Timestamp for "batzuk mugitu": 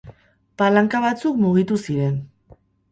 1.05-1.81